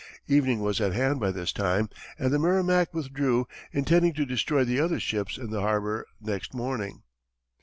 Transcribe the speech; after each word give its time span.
Evening 0.27 0.61
was 0.61 0.81
at 0.81 0.93
hand 0.93 1.19
by 1.19 1.29
this 1.29 1.53
time, 1.53 1.87
and 2.17 2.33
the 2.33 2.39
Merrimac 2.39 2.91
withdrew, 2.91 3.47
intending 3.71 4.13
to 4.13 4.25
destroy 4.25 4.63
the 4.63 4.79
other 4.79 4.99
ships 4.99 5.37
in 5.37 5.51
the 5.51 5.61
harbor 5.61 6.07
next 6.19 6.55
morning. 6.55 7.03